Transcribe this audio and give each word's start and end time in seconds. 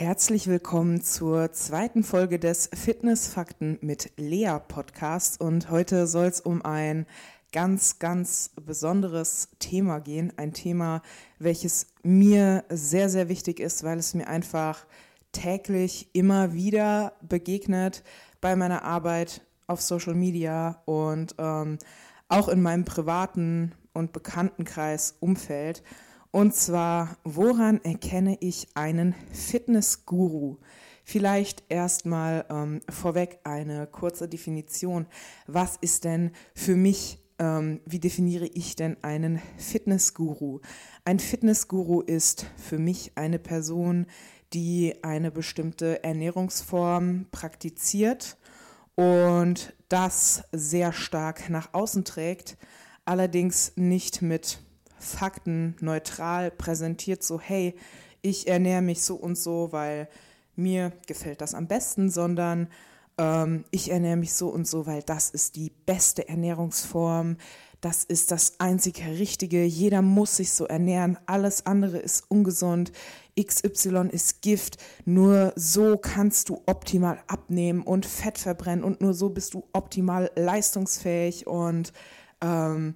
Herzlich 0.00 0.46
willkommen 0.46 1.02
zur 1.02 1.52
zweiten 1.52 2.04
Folge 2.04 2.38
des 2.38 2.70
Fitnessfakten 2.72 3.78
mit 3.82 4.10
Lea 4.16 4.56
Podcast 4.66 5.42
und 5.42 5.68
heute 5.68 6.06
soll 6.06 6.24
es 6.24 6.40
um 6.40 6.62
ein 6.64 7.04
ganz, 7.52 7.98
ganz 7.98 8.50
besonderes 8.64 9.50
Thema 9.58 9.98
gehen. 9.98 10.32
Ein 10.38 10.54
Thema, 10.54 11.02
welches 11.38 11.88
mir 12.02 12.64
sehr, 12.70 13.10
sehr 13.10 13.28
wichtig 13.28 13.60
ist, 13.60 13.84
weil 13.84 13.98
es 13.98 14.14
mir 14.14 14.26
einfach 14.26 14.86
täglich 15.32 16.08
immer 16.14 16.54
wieder 16.54 17.12
begegnet 17.20 18.02
bei 18.40 18.56
meiner 18.56 18.84
Arbeit 18.84 19.42
auf 19.66 19.82
Social 19.82 20.14
Media 20.14 20.80
und 20.86 21.34
ähm, 21.36 21.76
auch 22.30 22.48
in 22.48 22.62
meinem 22.62 22.86
privaten 22.86 23.72
und 23.92 24.14
Bekanntenkreis 24.14 25.16
Umfeld. 25.20 25.82
Und 26.32 26.54
zwar, 26.54 27.16
woran 27.24 27.82
erkenne 27.82 28.36
ich 28.40 28.68
einen 28.74 29.14
Fitnessguru? 29.32 30.58
Vielleicht 31.02 31.64
erstmal 31.68 32.44
ähm, 32.48 32.80
vorweg 32.88 33.40
eine 33.42 33.88
kurze 33.88 34.28
Definition. 34.28 35.06
Was 35.48 35.76
ist 35.80 36.04
denn 36.04 36.30
für 36.54 36.76
mich, 36.76 37.18
ähm, 37.40 37.80
wie 37.84 37.98
definiere 37.98 38.46
ich 38.46 38.76
denn 38.76 39.02
einen 39.02 39.42
Fitnessguru? 39.56 40.60
Ein 41.04 41.18
Fitnessguru 41.18 42.00
ist 42.00 42.46
für 42.56 42.78
mich 42.78 43.12
eine 43.16 43.40
Person, 43.40 44.06
die 44.52 45.02
eine 45.02 45.32
bestimmte 45.32 46.04
Ernährungsform 46.04 47.26
praktiziert 47.32 48.36
und 48.94 49.74
das 49.88 50.44
sehr 50.52 50.92
stark 50.92 51.50
nach 51.50 51.74
außen 51.74 52.04
trägt, 52.04 52.56
allerdings 53.04 53.72
nicht 53.74 54.22
mit 54.22 54.60
Fakten 55.00 55.76
neutral 55.80 56.50
präsentiert, 56.50 57.22
so 57.22 57.40
hey, 57.40 57.74
ich 58.22 58.46
ernähre 58.46 58.82
mich 58.82 59.02
so 59.02 59.16
und 59.16 59.36
so, 59.36 59.72
weil 59.72 60.08
mir 60.56 60.92
gefällt 61.06 61.40
das 61.40 61.54
am 61.54 61.66
besten, 61.66 62.10
sondern 62.10 62.68
ähm, 63.18 63.64
ich 63.70 63.90
ernähre 63.90 64.16
mich 64.16 64.34
so 64.34 64.48
und 64.48 64.66
so, 64.66 64.86
weil 64.86 65.02
das 65.02 65.30
ist 65.30 65.56
die 65.56 65.72
beste 65.86 66.28
Ernährungsform, 66.28 67.36
das 67.80 68.04
ist 68.04 68.30
das 68.30 68.60
einzige 68.60 69.06
Richtige, 69.06 69.64
jeder 69.64 70.02
muss 70.02 70.36
sich 70.36 70.52
so 70.52 70.66
ernähren, 70.66 71.18
alles 71.24 71.64
andere 71.64 71.98
ist 71.98 72.24
ungesund, 72.28 72.92
XY 73.40 74.08
ist 74.10 74.42
Gift, 74.42 74.76
nur 75.06 75.54
so 75.56 75.96
kannst 75.96 76.50
du 76.50 76.62
optimal 76.66 77.22
abnehmen 77.26 77.82
und 77.82 78.04
Fett 78.04 78.36
verbrennen 78.36 78.84
und 78.84 79.00
nur 79.00 79.14
so 79.14 79.30
bist 79.30 79.54
du 79.54 79.64
optimal 79.72 80.30
leistungsfähig 80.36 81.46
und 81.46 81.94
ähm, 82.42 82.94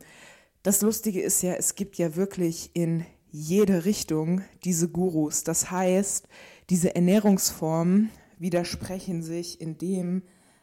das 0.65 0.81
Lustige 0.81 1.21
ist 1.21 1.43
ja, 1.43 1.53
es 1.55 1.75
gibt 1.75 1.97
ja 1.99 2.17
wirklich 2.17 2.71
in 2.73 3.05
jede 3.31 3.85
Richtung 3.85 4.41
diese 4.65 4.89
Gurus. 4.89 5.45
Das 5.45 5.71
heißt, 5.71 6.27
diese 6.71 6.95
Ernährungsformen 6.95 8.11
widersprechen 8.39 9.23
sich 9.23 9.61
in 9.61 9.77
dem, 9.77 10.23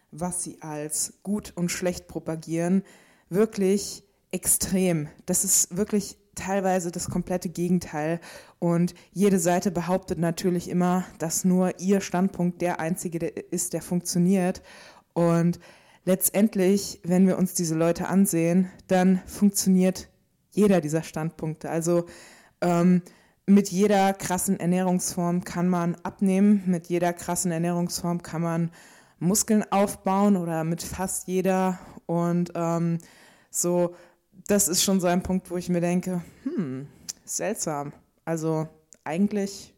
was 0.10 0.44
sie 0.44 0.60
als 0.62 1.14
gut 1.22 1.54
und 1.56 1.70
schlecht 1.70 2.08
propagieren, 2.08 2.84
wirklich 3.30 4.04
extrem. 4.32 5.08
Das 5.28 5.44
ist 5.44 5.78
wirklich 5.78 6.18
teilweise 6.34 6.92
das 6.92 7.08
komplette 7.08 7.50
Gegenteil. 7.50 8.20
Und 8.58 8.96
jede 9.12 9.38
Seite 9.38 9.70
behauptet 9.70 10.18
natürlich 10.18 10.68
immer, 10.68 11.06
dass 11.20 11.46
nur 11.46 11.80
ihr 11.80 12.02
Standpunkt 12.02 12.62
der 12.62 12.80
einzige 12.80 13.28
ist, 13.28 13.74
der 13.74 13.84
funktioniert. 13.84 14.64
Und 15.14 15.60
letztendlich, 16.06 17.00
wenn 17.04 17.28
wir 17.28 17.38
uns 17.38 17.54
diese 17.54 17.76
Leute 17.76 18.08
ansehen, 18.08 18.70
dann 18.88 19.22
funktioniert 19.26 20.10
jeder 20.52 20.82
dieser 20.82 21.04
Standpunkte. 21.04 21.70
Also 21.70 22.06
ähm, 22.62 23.02
mit 23.46 23.70
jeder 23.70 24.14
krassen 24.14 24.60
Ernährungsform 24.60 25.44
kann 25.44 25.68
man 25.68 25.96
abnehmen, 26.04 26.64
mit 26.66 26.88
jeder 26.88 27.14
krassen 27.14 27.52
Ernährungsform 27.52 28.22
kann 28.22 28.42
man 28.42 28.72
Muskeln 29.20 29.64
aufbauen 29.72 30.36
oder 30.36 30.64
mit 30.64 30.82
fast 30.82 31.28
jeder. 31.28 31.80
Und 32.06 32.52
ähm, 32.56 32.98
so, 33.50 33.96
das 34.48 34.68
ist 34.68 34.84
schon 34.84 35.00
so 35.00 35.08
ein 35.08 35.24
Punkt, 35.24 35.50
wo 35.52 35.58
ich 35.58 35.70
mir 35.70 35.82
denke, 35.82 36.22
hm, 36.44 36.88
seltsam. 37.26 37.94
Also 38.26 38.68
eigentlich 39.04 39.74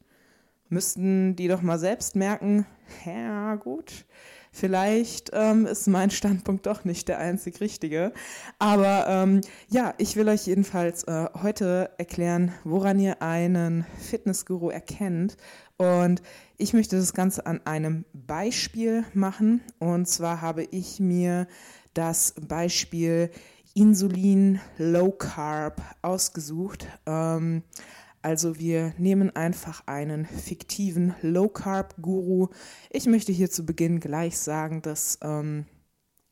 müssten 0.73 1.35
die 1.35 1.47
doch 1.47 1.61
mal 1.61 1.79
selbst 1.79 2.15
merken, 2.15 2.65
ja 3.05 3.55
gut, 3.55 4.05
Vielleicht 4.55 5.31
ähm, 5.33 5.65
ist 5.65 5.87
mein 5.87 6.11
Standpunkt 6.11 6.67
doch 6.67 6.85
nicht 6.85 7.07
der 7.07 7.17
einzig 7.17 7.59
richtige. 7.59 8.13
Aber 8.59 9.07
ähm, 9.09 9.41
ja, 9.67 9.95
ich 9.97 10.15
will 10.15 10.29
euch 10.29 10.45
jedenfalls 10.45 11.05
äh, 11.05 11.25
heute 11.41 11.89
erklären, 11.97 12.53
woran 12.63 12.99
ihr 12.99 13.23
einen 13.23 13.83
Fitnessguru 13.97 14.69
erkennt. 14.69 15.37
Und 15.77 16.21
ich 16.57 16.73
möchte 16.73 16.97
das 16.97 17.15
Ganze 17.15 17.47
an 17.47 17.61
einem 17.65 18.05
Beispiel 18.13 19.03
machen. 19.15 19.61
Und 19.79 20.07
zwar 20.07 20.41
habe 20.41 20.65
ich 20.65 20.99
mir 20.99 21.47
das 21.95 22.35
Beispiel 22.39 23.31
Insulin 23.73 24.59
Low 24.77 25.09
Carb 25.11 25.81
ausgesucht. 26.03 26.85
Ähm, 27.07 27.63
also 28.23 28.57
wir 28.57 28.93
nehmen 28.97 29.35
einfach 29.35 29.83
einen 29.85 30.25
fiktiven 30.25 31.13
Low-Carb-Guru. 31.21 32.47
Ich 32.89 33.05
möchte 33.05 33.33
hier 33.33 33.51
zu 33.51 33.65
Beginn 33.65 33.99
gleich 33.99 34.37
sagen, 34.39 34.81
das 34.81 35.19
ähm, 35.21 35.65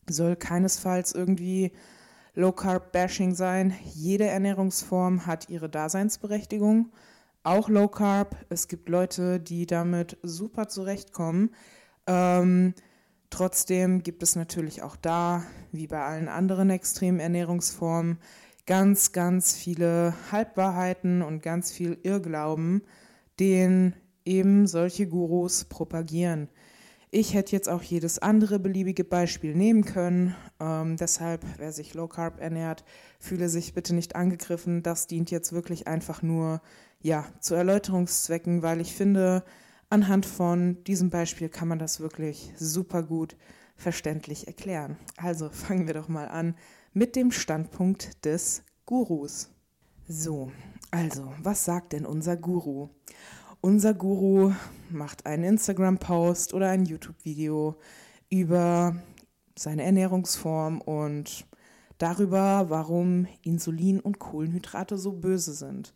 soll 0.09 0.37
keinesfalls 0.37 1.11
irgendwie 1.13 1.73
Low-Carb-Bashing 2.33 3.35
sein. 3.35 3.73
Jede 3.93 4.25
Ernährungsform 4.25 5.25
hat 5.25 5.49
ihre 5.49 5.69
Daseinsberechtigung. 5.69 6.91
Auch 7.43 7.67
Low-Carb. 7.67 8.37
Es 8.49 8.69
gibt 8.69 8.87
Leute, 8.87 9.41
die 9.41 9.65
damit 9.65 10.17
super 10.23 10.69
zurechtkommen. 10.69 11.49
Ähm, 12.07 12.73
trotzdem 13.29 14.01
gibt 14.01 14.23
es 14.23 14.37
natürlich 14.37 14.81
auch 14.81 14.95
da, 14.95 15.43
wie 15.73 15.87
bei 15.87 16.01
allen 16.01 16.29
anderen 16.29 16.69
extremen 16.69 17.19
Ernährungsformen, 17.19 18.17
ganz, 18.65 19.11
ganz 19.11 19.55
viele 19.55 20.13
Halbwahrheiten 20.31 21.21
und 21.21 21.41
ganz 21.41 21.71
viel 21.71 21.97
Irrglauben, 22.03 22.81
den 23.39 23.93
eben 24.25 24.67
solche 24.67 25.07
Gurus 25.07 25.65
propagieren. 25.65 26.49
Ich 27.13 27.33
hätte 27.33 27.51
jetzt 27.51 27.67
auch 27.67 27.83
jedes 27.83 28.19
andere 28.19 28.57
beliebige 28.57 29.03
Beispiel 29.03 29.53
nehmen 29.53 29.83
können. 29.83 30.33
Ähm, 30.61 30.95
deshalb, 30.95 31.43
wer 31.57 31.73
sich 31.73 31.93
Low 31.93 32.07
Carb 32.07 32.39
ernährt, 32.39 32.85
fühle 33.19 33.49
sich 33.49 33.73
bitte 33.73 33.93
nicht 33.93 34.15
angegriffen. 34.15 34.81
Das 34.81 35.07
dient 35.07 35.29
jetzt 35.29 35.51
wirklich 35.51 35.87
einfach 35.87 36.21
nur 36.21 36.61
ja, 37.01 37.25
zu 37.41 37.55
Erläuterungszwecken, 37.55 38.61
weil 38.61 38.79
ich 38.79 38.95
finde, 38.95 39.43
anhand 39.89 40.25
von 40.25 40.81
diesem 40.85 41.09
Beispiel 41.09 41.49
kann 41.49 41.67
man 41.67 41.79
das 41.79 41.99
wirklich 41.99 42.53
super 42.57 43.03
gut 43.03 43.35
verständlich 43.75 44.47
erklären. 44.47 44.97
Also 45.17 45.49
fangen 45.51 45.87
wir 45.87 45.93
doch 45.93 46.07
mal 46.07 46.29
an 46.29 46.55
mit 46.93 47.15
dem 47.15 47.31
Standpunkt 47.31 48.25
des 48.25 48.63
Gurus. 48.85 49.49
So, 50.07 50.51
also, 50.89 51.33
was 51.41 51.63
sagt 51.63 51.93
denn 51.93 52.05
unser 52.05 52.35
Guru? 52.35 52.89
Unser 53.61 53.93
Guru 53.93 54.53
macht 54.89 55.25
einen 55.25 55.43
Instagram-Post 55.43 56.53
oder 56.53 56.69
ein 56.69 56.85
YouTube-Video 56.85 57.75
über 58.29 58.95
seine 59.57 59.83
Ernährungsform 59.83 60.81
und 60.81 61.45
darüber, 61.97 62.69
warum 62.69 63.27
Insulin 63.43 63.99
und 63.99 64.19
Kohlenhydrate 64.19 64.97
so 64.97 65.13
böse 65.13 65.53
sind. 65.53 65.93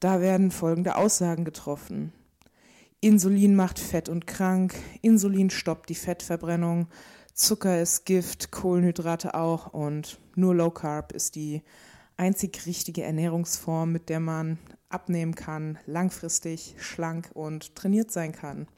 Da 0.00 0.20
werden 0.20 0.50
folgende 0.50 0.96
Aussagen 0.96 1.44
getroffen. 1.44 2.12
Insulin 3.00 3.54
macht 3.54 3.78
fett 3.78 4.08
und 4.08 4.26
krank, 4.26 4.74
Insulin 5.02 5.50
stoppt 5.50 5.88
die 5.88 5.94
Fettverbrennung, 5.94 6.86
Zucker 7.34 7.80
ist 7.80 8.04
Gift, 8.04 8.50
Kohlenhydrate 8.50 9.34
auch 9.34 9.72
und 9.72 10.18
nur 10.34 10.54
Low 10.54 10.70
Carb 10.70 11.12
ist 11.12 11.34
die 11.34 11.62
einzig 12.16 12.66
richtige 12.66 13.02
Ernährungsform, 13.02 13.90
mit 13.90 14.08
der 14.08 14.20
man 14.20 14.58
abnehmen 14.90 15.34
kann, 15.34 15.78
langfristig 15.86 16.74
schlank 16.78 17.30
und 17.32 17.74
trainiert 17.74 18.10
sein 18.10 18.32
kann. 18.32 18.68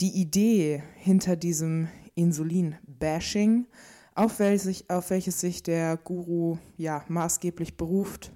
Die 0.00 0.10
Idee 0.10 0.82
hinter 0.96 1.36
diesem 1.36 1.88
Insulin-Bashing, 2.14 3.66
auf, 4.14 4.38
welches, 4.38 4.88
auf 4.88 5.10
welches 5.10 5.40
sich 5.40 5.62
der 5.62 5.96
Guru 5.98 6.58
ja 6.76 7.04
maßgeblich 7.08 7.76
beruft, 7.76 8.32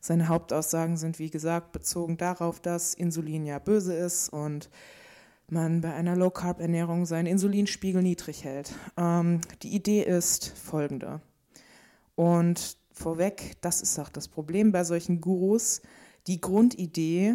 seine 0.00 0.28
Hauptaussagen 0.28 0.96
sind, 0.96 1.18
wie 1.18 1.30
gesagt, 1.30 1.72
bezogen 1.72 2.16
darauf, 2.16 2.60
dass 2.60 2.94
Insulin 2.94 3.44
ja 3.44 3.58
böse 3.58 3.94
ist 3.94 4.30
und 4.30 4.70
man 5.52 5.80
bei 5.80 5.92
einer 5.94 6.16
Low-Carb-Ernährung 6.16 7.06
seinen 7.06 7.26
Insulinspiegel 7.26 8.02
niedrig 8.02 8.44
hält. 8.44 8.72
Ähm, 8.96 9.40
die 9.62 9.74
Idee 9.74 10.02
ist 10.02 10.48
folgende. 10.56 11.20
Und 12.14 12.76
vorweg, 12.92 13.56
das 13.60 13.80
ist 13.80 13.98
auch 13.98 14.08
das 14.08 14.28
Problem 14.28 14.72
bei 14.72 14.84
solchen 14.84 15.20
Gurus. 15.20 15.82
Die 16.26 16.40
Grundidee 16.40 17.34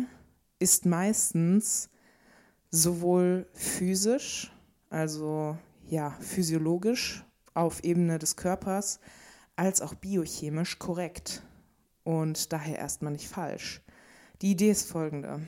ist 0.60 0.86
meistens 0.86 1.90
sowohl 2.70 3.48
physisch, 3.54 4.52
also 4.90 5.58
ja, 5.88 6.12
physiologisch 6.20 7.26
auf 7.54 7.84
Ebene 7.84 8.20
des 8.20 8.36
Körpers, 8.36 9.00
als 9.56 9.82
auch 9.82 9.96
biochemisch 9.96 10.80
korrekt 10.80 11.44
und 12.04 12.52
daher 12.54 12.78
erstmal 12.78 13.14
nicht 13.14 13.28
falsch. 13.28 13.82
Die 14.42 14.52
Idee 14.52 14.72
ist 14.72 14.90
folgende. 14.90 15.42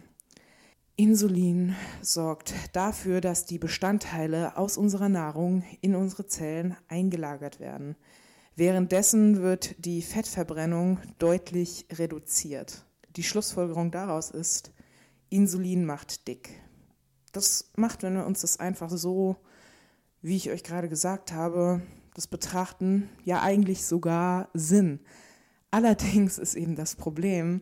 Insulin 1.00 1.76
sorgt 2.02 2.56
dafür, 2.74 3.22
dass 3.22 3.46
die 3.46 3.60
Bestandteile 3.60 4.58
aus 4.58 4.78
unserer 4.78 5.10
Nahrung 5.10 5.64
in 5.82 5.94
unsere 5.94 6.26
Zellen 6.26 6.76
eingelagert 6.88 7.60
werden. 7.60 7.96
Währenddessen 8.56 9.44
wird 9.44 9.86
die 9.86 10.02
Fettverbrennung 10.02 10.98
deutlich 11.20 11.86
reduziert. 11.94 12.84
Die 13.16 13.22
Schlussfolgerung 13.22 13.92
daraus 13.92 14.32
ist, 14.32 14.72
Insulin 15.30 15.86
macht 15.86 16.28
dick. 16.28 16.50
Das 17.32 17.70
macht, 17.76 18.02
wenn 18.02 18.16
wir 18.16 18.26
uns 18.26 18.42
das 18.42 18.60
einfach 18.60 18.90
so, 18.90 19.36
wie 20.24 20.36
ich 20.36 20.50
euch 20.50 20.64
gerade 20.64 20.90
gesagt 20.90 21.32
habe, 21.32 21.84
das 22.16 22.26
betrachten, 22.26 23.08
ja 23.24 23.44
eigentlich 23.44 23.86
sogar 23.86 24.50
Sinn. 24.56 25.00
Allerdings 25.70 26.40
ist 26.40 26.56
eben 26.56 26.76
das 26.76 26.96
Problem, 26.96 27.62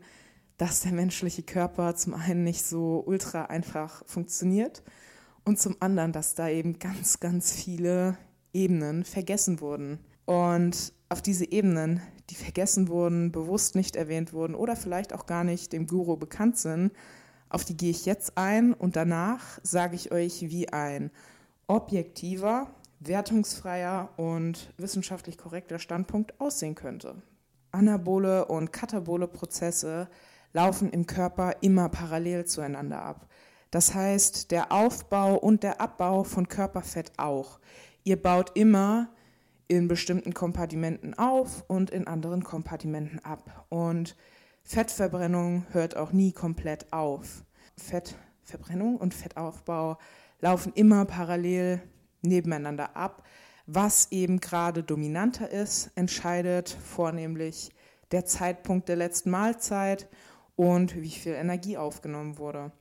dass 0.58 0.82
der 0.82 0.94
menschliche 0.94 1.44
Körper 1.44 1.96
zum 1.96 2.14
einen 2.14 2.44
nicht 2.44 2.64
so 2.64 3.04
ultra 3.06 3.46
einfach 3.46 4.04
funktioniert 4.06 4.84
und 5.44 5.60
zum 5.60 5.76
anderen, 5.80 6.12
dass 6.12 6.36
da 6.36 6.50
eben 6.50 6.80
ganz, 6.80 7.20
ganz 7.20 7.52
viele 7.52 8.18
Ebenen 8.54 9.04
vergessen 9.04 9.60
wurden. 9.60 10.00
Und 10.26 10.94
auf 11.10 11.22
diese 11.22 11.52
Ebenen, 11.52 12.02
die 12.30 12.36
vergessen 12.36 12.88
wurden, 12.88 13.32
bewusst 13.32 13.76
nicht 13.76 13.96
erwähnt 13.96 14.34
wurden 14.34 14.56
oder 14.56 14.76
vielleicht 14.76 15.14
auch 15.14 15.26
gar 15.26 15.44
nicht 15.44 15.74
dem 15.74 15.88
Guru 15.88 16.18
bekannt 16.18 16.58
sind, 16.58 16.92
auf 17.50 17.64
die 17.64 17.78
gehe 17.78 17.92
ich 17.92 18.06
jetzt 18.06 18.38
ein 18.38 18.74
und 18.74 18.96
danach 18.96 19.60
sage 19.62 19.96
ich 19.96 20.12
euch, 20.12 20.50
wie 20.50 20.70
ein 20.70 21.12
objektiver, 21.68 22.74
wertungsfreier 23.00 24.10
und 24.18 24.74
wissenschaftlich 24.78 25.38
korrekter 25.38 25.80
Standpunkt 25.80 26.40
aussehen 26.40 26.76
könnte. 26.76 27.22
Anabole 27.72 28.46
und 28.46 28.72
katabole 28.72 29.28
Prozesse 29.28 30.10
laufen 30.56 30.90
im 30.90 31.06
Körper 31.06 31.58
immer 31.60 31.90
parallel 31.90 32.46
zueinander 32.46 33.02
ab. 33.02 33.28
Das 33.72 33.94
heißt, 33.94 34.52
der 34.52 34.72
Aufbau 34.72 35.36
und 35.36 35.64
der 35.64 35.82
Abbau 35.82 36.24
von 36.24 36.48
Körperfett 36.48 37.12
auch. 37.18 37.60
Ihr 38.06 38.22
baut 38.22 38.56
immer 38.56 39.10
in 39.68 39.90
bestimmten 39.90 40.34
Kompartimenten 40.34 41.14
auf 41.14 41.66
und 41.68 41.90
in 41.90 42.08
anderen 42.08 42.42
Kompartimenten 42.42 43.20
ab. 43.26 43.66
Und 43.68 44.16
Fettverbrennung 44.64 45.66
hört 45.72 45.98
auch 45.98 46.14
nie 46.14 46.32
komplett 46.32 46.94
auf. 46.94 47.44
Fettverbrennung 47.78 48.96
und 48.96 49.14
Fettaufbau 49.14 49.98
laufen 50.40 50.72
immer 50.74 51.04
parallel 51.04 51.82
nebeneinander 52.22 52.96
ab. 52.96 53.24
Was 53.66 54.10
eben 54.14 54.40
gerade 54.40 54.84
dominanter 54.84 55.50
ist, 55.52 55.92
entscheidet 55.96 56.70
vornehmlich 56.70 57.72
der 58.12 58.26
Zeitpunkt 58.26 58.88
der 58.88 58.96
letzten 58.96 59.32
Mahlzeit 59.32 60.08
und 60.56 60.96
wie 61.02 61.10
viel 61.10 61.34
Energie 61.34 61.78
aufgenommen 61.78 62.38
wurde. 62.38 62.72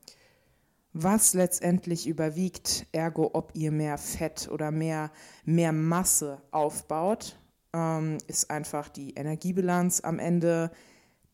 Was 0.92 1.34
letztendlich 1.34 2.06
überwiegt, 2.06 2.86
ergo 2.92 3.30
ob 3.32 3.50
ihr 3.54 3.72
mehr 3.72 3.98
Fett 3.98 4.48
oder 4.50 4.70
mehr, 4.70 5.10
mehr 5.44 5.72
Masse 5.72 6.40
aufbaut, 6.52 7.36
ähm, 7.72 8.18
ist 8.28 8.48
einfach 8.50 8.88
die 8.88 9.14
Energiebilanz 9.14 10.00
am 10.00 10.20
Ende 10.20 10.70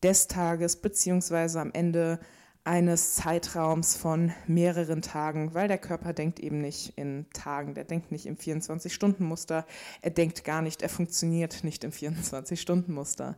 des 0.01 0.27
Tages 0.27 0.77
beziehungsweise 0.77 1.61
am 1.61 1.71
Ende 1.73 2.19
eines 2.63 3.15
Zeitraums 3.15 3.95
von 3.95 4.31
mehreren 4.47 5.01
Tagen, 5.01 5.53
weil 5.53 5.67
der 5.67 5.79
Körper 5.79 6.13
denkt 6.13 6.39
eben 6.39 6.61
nicht 6.61 6.97
in 6.97 7.25
Tagen, 7.33 7.73
der 7.73 7.83
denkt 7.83 8.11
nicht 8.11 8.25
im 8.27 8.37
24-Stunden-Muster, 8.37 9.65
er 10.01 10.11
denkt 10.11 10.43
gar 10.43 10.61
nicht, 10.61 10.81
er 10.81 10.89
funktioniert 10.89 11.63
nicht 11.63 11.83
im 11.83 11.91
24-Stunden-Muster. 11.91 13.35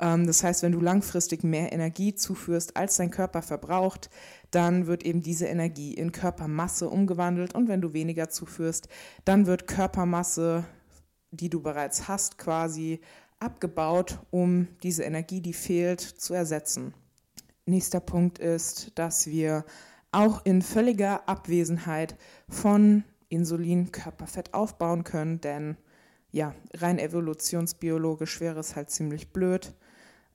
Ähm, 0.00 0.26
das 0.26 0.42
heißt, 0.42 0.62
wenn 0.62 0.72
du 0.72 0.80
langfristig 0.80 1.44
mehr 1.44 1.72
Energie 1.72 2.14
zuführst, 2.14 2.76
als 2.76 2.96
dein 2.96 3.10
Körper 3.10 3.42
verbraucht, 3.42 4.10
dann 4.50 4.86
wird 4.86 5.04
eben 5.04 5.22
diese 5.22 5.46
Energie 5.46 5.94
in 5.94 6.12
Körpermasse 6.12 6.88
umgewandelt 6.88 7.54
und 7.54 7.68
wenn 7.68 7.80
du 7.80 7.92
weniger 7.92 8.28
zuführst, 8.28 8.88
dann 9.24 9.46
wird 9.46 9.66
Körpermasse, 9.66 10.64
die 11.30 11.50
du 11.50 11.60
bereits 11.60 12.08
hast, 12.08 12.38
quasi 12.38 13.00
abgebaut, 13.38 14.18
um 14.30 14.68
diese 14.82 15.02
Energie, 15.02 15.40
die 15.40 15.52
fehlt, 15.52 16.00
zu 16.00 16.34
ersetzen. 16.34 16.94
Nächster 17.66 18.00
Punkt 18.00 18.38
ist, 18.38 18.92
dass 18.94 19.26
wir 19.26 19.64
auch 20.12 20.44
in 20.44 20.62
völliger 20.62 21.28
Abwesenheit 21.28 22.16
von 22.48 23.04
Insulin 23.28 23.92
Körperfett 23.92 24.54
aufbauen 24.54 25.04
können, 25.04 25.40
denn 25.40 25.76
ja, 26.36 26.54
rein 26.74 26.98
evolutionsbiologisch 26.98 28.40
wäre 28.40 28.60
es 28.60 28.76
halt 28.76 28.90
ziemlich 28.90 29.32
blöd, 29.32 29.72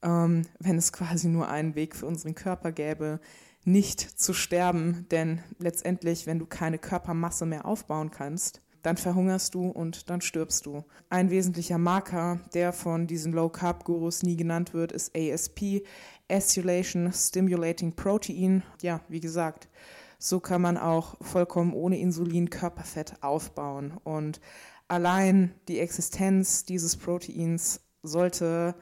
ähm, 0.01 0.47
wenn 0.57 0.79
es 0.79 0.91
quasi 0.91 1.27
nur 1.27 1.47
einen 1.47 1.75
Weg 1.75 1.95
für 1.95 2.07
unseren 2.07 2.33
Körper 2.33 2.71
gäbe, 2.71 3.19
nicht 3.65 3.99
zu 3.99 4.33
sterben. 4.33 5.05
Denn 5.11 5.43
letztendlich, 5.59 6.25
wenn 6.25 6.39
du 6.39 6.47
keine 6.47 6.79
Körpermasse 6.79 7.45
mehr 7.45 7.65
aufbauen 7.65 8.09
kannst, 8.09 8.63
dann 8.81 8.97
verhungerst 8.97 9.53
du 9.53 9.67
und 9.67 10.09
dann 10.09 10.21
stirbst 10.21 10.65
du. 10.65 10.83
Ein 11.11 11.29
wesentlicher 11.29 11.77
Marker, 11.77 12.39
der 12.55 12.73
von 12.73 13.05
diesen 13.05 13.31
Low-Carb-Gurus 13.31 14.23
nie 14.23 14.35
genannt 14.35 14.73
wird, 14.73 14.91
ist 14.91 15.15
ASP, 15.15 15.83
Acylation 16.27 17.13
Stimulating 17.13 17.95
Protein. 17.95 18.63
Ja, 18.81 19.01
wie 19.07 19.19
gesagt, 19.19 19.69
so 20.17 20.39
kann 20.39 20.63
man 20.63 20.77
auch 20.77 21.15
vollkommen 21.21 21.73
ohne 21.73 21.99
Insulin 21.99 22.49
Körperfett 22.49 23.21
aufbauen. 23.21 23.99
Und 24.03 24.41
allein 24.91 25.53
die 25.69 25.79
Existenz 25.79 26.65
dieses 26.65 26.97
Proteins 26.97 27.79
sollte 28.03 28.75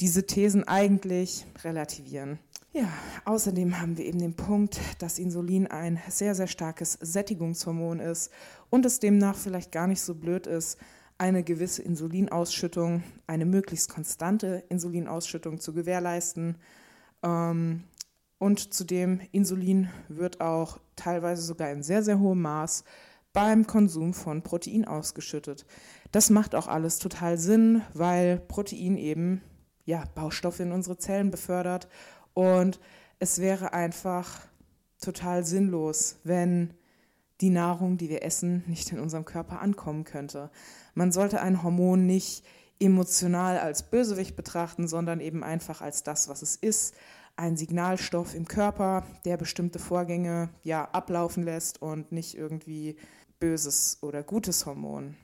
diese 0.00 0.24
Thesen 0.24 0.62
eigentlich 0.68 1.46
relativieren. 1.64 2.38
Ja, 2.72 2.88
außerdem 3.24 3.80
haben 3.80 3.98
wir 3.98 4.04
eben 4.04 4.20
den 4.20 4.36
Punkt, 4.36 4.78
dass 5.00 5.18
Insulin 5.18 5.66
ein 5.66 6.00
sehr, 6.08 6.36
sehr 6.36 6.46
starkes 6.46 6.92
Sättigungshormon 7.00 7.98
ist 7.98 8.30
und 8.70 8.86
es 8.86 9.00
demnach 9.00 9.34
vielleicht 9.34 9.72
gar 9.72 9.88
nicht 9.88 10.00
so 10.00 10.14
blöd 10.14 10.46
ist, 10.46 10.78
eine 11.16 11.42
gewisse 11.42 11.82
Insulinausschüttung, 11.82 13.02
eine 13.26 13.44
möglichst 13.44 13.88
konstante 13.88 14.62
Insulinausschüttung 14.68 15.58
zu 15.58 15.72
gewährleisten. 15.74 16.56
Ähm, 17.24 17.82
und 18.38 18.72
zudem 18.72 19.20
Insulin 19.32 19.88
wird 20.08 20.40
auch 20.40 20.78
teilweise 20.94 21.42
sogar 21.42 21.72
in 21.72 21.82
sehr, 21.82 22.04
sehr 22.04 22.20
hohem 22.20 22.42
Maß 22.42 22.84
beim 23.32 23.66
Konsum 23.66 24.14
von 24.14 24.42
Protein 24.42 24.84
ausgeschüttet. 24.84 25.66
Das 26.12 26.30
macht 26.30 26.54
auch 26.54 26.68
alles 26.68 26.98
total 26.98 27.38
Sinn, 27.38 27.82
weil 27.94 28.38
Protein 28.38 28.96
eben 28.96 29.42
ja, 29.84 30.04
Baustoffe 30.14 30.60
in 30.60 30.72
unsere 30.72 30.98
Zellen 30.98 31.30
befördert. 31.30 31.88
Und 32.34 32.80
es 33.18 33.40
wäre 33.40 33.72
einfach 33.72 34.40
total 35.00 35.44
sinnlos, 35.44 36.16
wenn 36.24 36.74
die 37.40 37.50
Nahrung, 37.50 37.96
die 37.98 38.08
wir 38.08 38.22
essen, 38.22 38.64
nicht 38.66 38.90
in 38.90 38.98
unserem 38.98 39.24
Körper 39.24 39.60
ankommen 39.60 40.04
könnte. 40.04 40.50
Man 40.94 41.12
sollte 41.12 41.40
ein 41.40 41.62
Hormon 41.62 42.06
nicht 42.06 42.44
emotional 42.80 43.58
als 43.58 43.84
Bösewicht 43.84 44.36
betrachten, 44.36 44.88
sondern 44.88 45.20
eben 45.20 45.42
einfach 45.42 45.80
als 45.80 46.02
das, 46.02 46.28
was 46.28 46.42
es 46.42 46.56
ist, 46.56 46.94
ein 47.38 47.56
Signalstoff 47.56 48.34
im 48.34 48.48
Körper, 48.48 49.04
der 49.24 49.36
bestimmte 49.36 49.78
Vorgänge 49.78 50.50
ja 50.64 50.84
ablaufen 50.90 51.44
lässt 51.44 51.80
und 51.80 52.10
nicht 52.10 52.36
irgendwie 52.36 52.96
böses 53.38 53.98
oder 54.02 54.24
gutes 54.24 54.66
Hormon. 54.66 55.14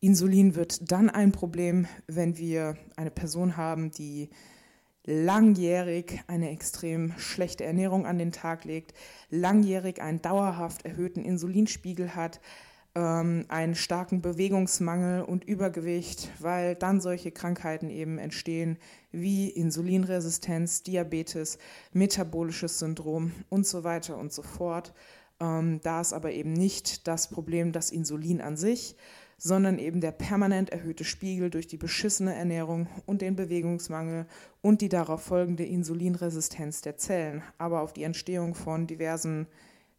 Insulin 0.00 0.54
wird 0.54 0.92
dann 0.92 1.10
ein 1.10 1.32
Problem, 1.32 1.88
wenn 2.06 2.38
wir 2.38 2.76
eine 2.96 3.10
Person 3.10 3.56
haben, 3.56 3.90
die 3.90 4.30
langjährig 5.04 6.22
eine 6.28 6.50
extrem 6.50 7.18
schlechte 7.18 7.64
Ernährung 7.64 8.06
an 8.06 8.18
den 8.18 8.30
Tag 8.30 8.64
legt, 8.64 8.94
langjährig 9.30 10.00
einen 10.00 10.22
dauerhaft 10.22 10.84
erhöhten 10.84 11.24
Insulinspiegel 11.24 12.14
hat, 12.14 12.40
ähm, 12.94 13.44
einen 13.48 13.74
starken 13.74 14.22
Bewegungsmangel 14.22 15.22
und 15.22 15.44
Übergewicht, 15.44 16.30
weil 16.38 16.74
dann 16.74 17.00
solche 17.00 17.30
Krankheiten 17.30 17.90
eben 17.90 18.18
entstehen 18.18 18.78
wie 19.12 19.48
Insulinresistenz, 19.48 20.82
Diabetes, 20.82 21.58
metabolisches 21.92 22.78
Syndrom 22.78 23.32
und 23.48 23.66
so 23.66 23.84
weiter 23.84 24.16
und 24.16 24.32
so 24.32 24.42
fort. 24.42 24.94
Ähm, 25.40 25.80
da 25.82 26.00
ist 26.00 26.12
aber 26.12 26.32
eben 26.32 26.52
nicht 26.52 27.06
das 27.06 27.28
Problem 27.28 27.72
das 27.72 27.90
Insulin 27.90 28.40
an 28.40 28.56
sich, 28.56 28.96
sondern 29.36 29.78
eben 29.78 30.00
der 30.00 30.10
permanent 30.10 30.70
erhöhte 30.70 31.04
Spiegel 31.04 31.48
durch 31.48 31.68
die 31.68 31.76
beschissene 31.76 32.34
Ernährung 32.34 32.88
und 33.06 33.22
den 33.22 33.36
Bewegungsmangel 33.36 34.26
und 34.62 34.80
die 34.80 34.88
darauf 34.88 35.22
folgende 35.22 35.64
Insulinresistenz 35.64 36.80
der 36.80 36.96
Zellen. 36.96 37.42
Aber 37.56 37.82
auf 37.82 37.92
die 37.92 38.02
Entstehung 38.02 38.56
von 38.56 38.88
diversen 38.88 39.46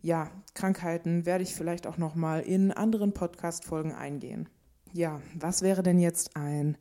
ja, 0.01 0.29
Krankheiten 0.53 1.25
werde 1.25 1.43
ich 1.43 1.55
vielleicht 1.55 1.87
auch 1.87 1.97
noch 1.97 2.15
mal 2.15 2.41
in 2.41 2.71
anderen 2.71 3.13
Podcast-Folgen 3.13 3.93
eingehen. 3.93 4.49
Ja, 4.93 5.21
was 5.35 5.61
wäre 5.61 5.83
denn 5.83 5.99
jetzt 5.99 6.35
ein 6.35 6.77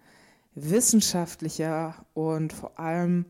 wissenschaftlicher 0.55 1.95
und 2.15 2.53
vor 2.53 2.79
allem 2.79 3.27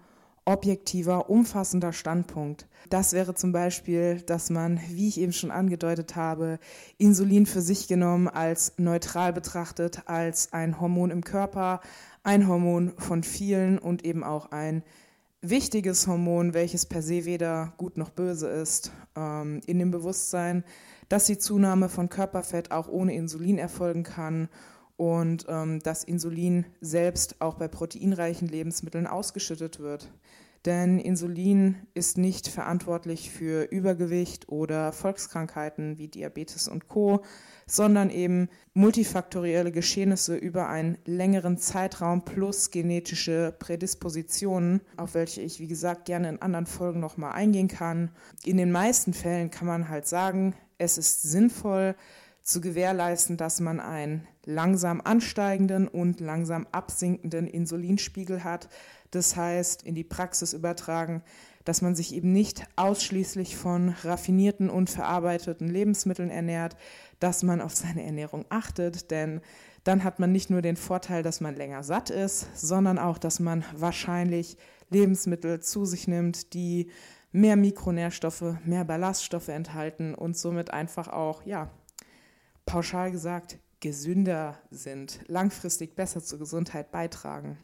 objektiver, 0.48 1.28
umfassender 1.28 1.92
Standpunkt. 1.92 2.66
Das 2.88 3.12
wäre 3.12 3.34
zum 3.34 3.52
Beispiel, 3.52 4.22
dass 4.22 4.48
man, 4.48 4.80
wie 4.88 5.08
ich 5.08 5.20
eben 5.20 5.34
schon 5.34 5.50
angedeutet 5.50 6.16
habe, 6.16 6.58
Insulin 6.96 7.44
für 7.44 7.60
sich 7.60 7.86
genommen 7.86 8.28
als 8.28 8.72
neutral 8.78 9.34
betrachtet, 9.34 10.04
als 10.06 10.54
ein 10.54 10.80
Hormon 10.80 11.10
im 11.10 11.22
Körper, 11.22 11.82
ein 12.22 12.48
Hormon 12.48 12.94
von 12.96 13.22
vielen 13.24 13.78
und 13.78 14.06
eben 14.06 14.24
auch 14.24 14.50
ein 14.50 14.82
wichtiges 15.40 16.06
Hormon, 16.06 16.54
welches 16.54 16.86
per 16.86 17.02
se 17.02 17.24
weder 17.24 17.72
gut 17.76 17.96
noch 17.96 18.10
böse 18.10 18.48
ist, 18.48 18.92
ähm, 19.16 19.60
in 19.66 19.78
dem 19.78 19.90
Bewusstsein, 19.90 20.64
dass 21.08 21.26
die 21.26 21.38
Zunahme 21.38 21.88
von 21.88 22.08
Körperfett 22.08 22.70
auch 22.70 22.88
ohne 22.88 23.14
Insulin 23.14 23.58
erfolgen 23.58 24.02
kann 24.02 24.48
und 24.96 25.46
ähm, 25.48 25.80
dass 25.80 26.04
Insulin 26.04 26.66
selbst 26.80 27.40
auch 27.40 27.54
bei 27.54 27.68
proteinreichen 27.68 28.48
Lebensmitteln 28.48 29.06
ausgeschüttet 29.06 29.78
wird. 29.78 30.10
Denn 30.68 30.98
Insulin 30.98 31.76
ist 31.94 32.18
nicht 32.18 32.46
verantwortlich 32.46 33.30
für 33.30 33.62
Übergewicht 33.62 34.50
oder 34.50 34.92
Volkskrankheiten 34.92 35.96
wie 35.96 36.08
Diabetes 36.08 36.68
und 36.68 36.88
Co, 36.88 37.24
sondern 37.66 38.10
eben 38.10 38.50
multifaktorielle 38.74 39.72
Geschehnisse 39.72 40.36
über 40.36 40.68
einen 40.68 40.98
längeren 41.06 41.56
Zeitraum 41.56 42.22
plus 42.22 42.70
genetische 42.70 43.56
Prädispositionen, 43.58 44.82
auf 44.98 45.14
welche 45.14 45.40
ich, 45.40 45.58
wie 45.58 45.68
gesagt, 45.68 46.04
gerne 46.04 46.28
in 46.28 46.42
anderen 46.42 46.66
Folgen 46.66 47.00
nochmal 47.00 47.32
eingehen 47.32 47.68
kann. 47.68 48.10
In 48.44 48.58
den 48.58 48.70
meisten 48.70 49.14
Fällen 49.14 49.50
kann 49.50 49.66
man 49.66 49.88
halt 49.88 50.06
sagen, 50.06 50.54
es 50.76 50.98
ist 50.98 51.22
sinnvoll 51.22 51.94
zu 52.42 52.60
gewährleisten, 52.60 53.38
dass 53.38 53.60
man 53.60 53.80
einen 53.80 54.28
langsam 54.48 55.02
ansteigenden 55.02 55.88
und 55.88 56.20
langsam 56.20 56.66
absinkenden 56.72 57.46
Insulinspiegel 57.46 58.44
hat, 58.44 58.68
das 59.10 59.36
heißt, 59.36 59.82
in 59.82 59.94
die 59.94 60.04
Praxis 60.04 60.54
übertragen, 60.54 61.22
dass 61.64 61.82
man 61.82 61.94
sich 61.94 62.14
eben 62.14 62.32
nicht 62.32 62.66
ausschließlich 62.76 63.56
von 63.56 63.90
raffinierten 64.02 64.70
und 64.70 64.88
verarbeiteten 64.88 65.68
Lebensmitteln 65.68 66.30
ernährt, 66.30 66.76
dass 67.20 67.42
man 67.42 67.60
auf 67.60 67.74
seine 67.74 68.02
Ernährung 68.04 68.46
achtet, 68.48 69.10
denn 69.10 69.42
dann 69.84 70.02
hat 70.02 70.18
man 70.18 70.32
nicht 70.32 70.48
nur 70.48 70.62
den 70.62 70.76
Vorteil, 70.76 71.22
dass 71.22 71.42
man 71.42 71.54
länger 71.54 71.82
satt 71.82 72.08
ist, 72.08 72.46
sondern 72.54 72.98
auch, 72.98 73.18
dass 73.18 73.40
man 73.40 73.64
wahrscheinlich 73.76 74.56
Lebensmittel 74.88 75.60
zu 75.60 75.84
sich 75.84 76.08
nimmt, 76.08 76.54
die 76.54 76.90
mehr 77.32 77.56
Mikronährstoffe, 77.56 78.56
mehr 78.64 78.86
Ballaststoffe 78.86 79.48
enthalten 79.48 80.14
und 80.14 80.38
somit 80.38 80.70
einfach 80.72 81.08
auch, 81.08 81.44
ja, 81.44 81.70
pauschal 82.64 83.10
gesagt, 83.10 83.58
gesünder 83.80 84.58
sind, 84.70 85.20
langfristig 85.26 85.94
besser 85.94 86.22
zur 86.22 86.38
Gesundheit 86.38 86.90
beitragen. 86.90 87.58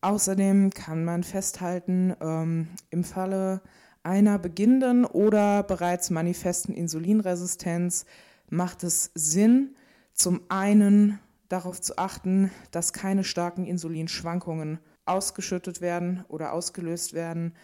Außerdem 0.00 0.70
kann 0.70 1.04
man 1.04 1.22
festhalten, 1.22 2.14
ähm, 2.20 2.68
im 2.90 3.04
Falle 3.04 3.62
einer 4.02 4.38
beginnenden 4.38 5.04
oder 5.04 5.62
bereits 5.62 6.10
manifesten 6.10 6.74
Insulinresistenz 6.74 8.04
macht 8.50 8.82
es 8.82 9.12
Sinn, 9.14 9.76
zum 10.12 10.40
einen 10.48 11.20
darauf 11.48 11.80
zu 11.80 11.98
achten, 11.98 12.50
dass 12.72 12.92
keine 12.92 13.22
starken 13.22 13.64
Insulinschwankungen 13.64 14.80
ausgeschüttet 15.04 15.80
werden 15.80 16.24
oder 16.28 16.52
ausgelöst 16.52 17.12
werden. 17.12 17.54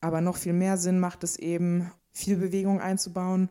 Aber 0.00 0.20
noch 0.20 0.36
viel 0.36 0.52
mehr 0.52 0.78
Sinn 0.78 0.98
macht 0.98 1.24
es 1.24 1.38
eben, 1.38 1.90
viel 2.12 2.36
Bewegung 2.36 2.80
einzubauen 2.80 3.50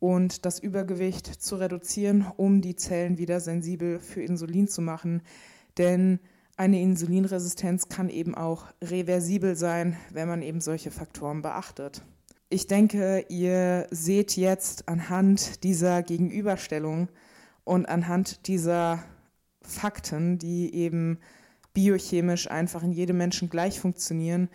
und 0.00 0.44
das 0.44 0.58
Übergewicht 0.58 1.26
zu 1.26 1.56
reduzieren, 1.56 2.26
um 2.36 2.60
die 2.60 2.76
Zellen 2.76 3.18
wieder 3.18 3.40
sensibel 3.40 3.98
für 3.98 4.22
Insulin 4.22 4.68
zu 4.68 4.82
machen. 4.82 5.22
Denn 5.76 6.20
eine 6.56 6.80
Insulinresistenz 6.80 7.88
kann 7.88 8.08
eben 8.08 8.34
auch 8.34 8.66
reversibel 8.82 9.56
sein, 9.56 9.96
wenn 10.12 10.28
man 10.28 10.42
eben 10.42 10.60
solche 10.60 10.90
Faktoren 10.90 11.42
beachtet. 11.42 12.02
Ich 12.50 12.66
denke, 12.66 13.24
ihr 13.28 13.86
seht 13.90 14.36
jetzt 14.36 14.88
anhand 14.88 15.62
dieser 15.64 16.02
Gegenüberstellung 16.02 17.08
und 17.64 17.86
anhand 17.86 18.48
dieser 18.48 19.04
Fakten, 19.60 20.38
die 20.38 20.74
eben 20.74 21.18
biochemisch 21.74 22.50
einfach 22.50 22.82
in 22.82 22.92
jedem 22.92 23.18
Menschen 23.18 23.50
gleich 23.50 23.78
funktionieren, 23.78 24.48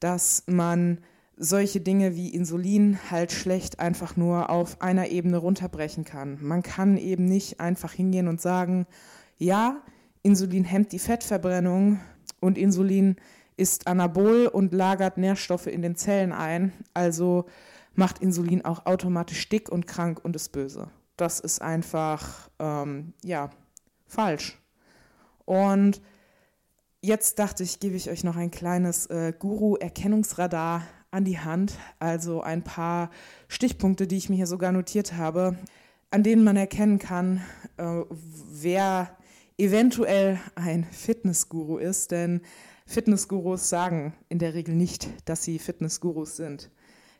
dass 0.00 0.44
man 0.46 0.98
solche 1.36 1.80
Dinge 1.80 2.14
wie 2.14 2.28
Insulin 2.28 2.98
halt 3.10 3.32
schlecht 3.32 3.80
einfach 3.80 4.16
nur 4.16 4.50
auf 4.50 4.80
einer 4.80 5.08
Ebene 5.08 5.38
runterbrechen 5.38 6.04
kann. 6.04 6.38
Man 6.40 6.62
kann 6.62 6.96
eben 6.96 7.24
nicht 7.24 7.60
einfach 7.60 7.92
hingehen 7.92 8.28
und 8.28 8.40
sagen, 8.40 8.86
ja, 9.38 9.82
Insulin 10.22 10.64
hemmt 10.64 10.92
die 10.92 10.98
Fettverbrennung 10.98 12.00
und 12.40 12.56
Insulin 12.56 13.16
ist 13.56 13.86
anabol 13.86 14.46
und 14.46 14.72
lagert 14.72 15.18
Nährstoffe 15.18 15.66
in 15.66 15.82
den 15.82 15.96
Zellen 15.96 16.32
ein. 16.32 16.72
Also 16.92 17.46
macht 17.94 18.20
Insulin 18.20 18.64
auch 18.64 18.86
automatisch 18.86 19.48
dick 19.48 19.68
und 19.68 19.86
krank 19.86 20.20
und 20.24 20.34
ist 20.36 20.50
böse. 20.50 20.88
Das 21.16 21.40
ist 21.40 21.62
einfach, 21.62 22.50
ähm, 22.58 23.12
ja, 23.22 23.50
falsch. 24.06 24.60
Und 25.44 26.00
jetzt 27.00 27.38
dachte 27.38 27.62
ich, 27.62 27.78
gebe 27.78 27.96
ich 27.96 28.10
euch 28.10 28.24
noch 28.24 28.36
ein 28.36 28.50
kleines 28.50 29.06
äh, 29.06 29.32
Guru-Erkennungsradar 29.38 30.82
an 31.14 31.24
die 31.24 31.38
Hand. 31.38 31.78
Also 31.98 32.42
ein 32.42 32.62
paar 32.62 33.10
Stichpunkte, 33.48 34.06
die 34.06 34.16
ich 34.16 34.28
mir 34.28 34.36
hier 34.36 34.46
sogar 34.46 34.72
notiert 34.72 35.14
habe, 35.14 35.56
an 36.10 36.22
denen 36.22 36.44
man 36.44 36.56
erkennen 36.56 36.98
kann, 36.98 37.40
äh, 37.76 38.02
wer 38.50 39.16
eventuell 39.56 40.38
ein 40.56 40.84
Fitnessguru 40.84 41.78
ist, 41.78 42.10
denn 42.10 42.40
Fitnessgurus 42.86 43.68
sagen 43.68 44.12
in 44.28 44.38
der 44.38 44.54
Regel 44.54 44.74
nicht, 44.74 45.08
dass 45.24 45.44
sie 45.44 45.58
Fitnessgurus 45.58 46.36
sind. 46.36 46.70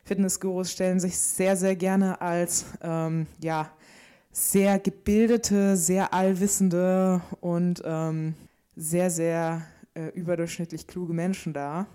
Fitnessgurus 0.03 0.71
stellen 0.71 0.99
sich 0.99 1.17
sehr, 1.17 1.55
sehr 1.55 1.75
gerne 1.75 2.21
als 2.21 2.65
ähm, 2.81 3.25
ja, 3.41 3.71
sehr 4.31 4.79
gebildete, 4.79 5.77
sehr 5.77 6.13
allwissende 6.13 7.21
und 7.39 7.81
ähm, 7.85 8.35
sehr, 8.75 9.09
sehr 9.09 9.65
äh, 9.95 10.09
überdurchschnittlich 10.09 10.85
kluge 10.85 11.13
Menschen 11.13 11.53
dar. 11.53 11.87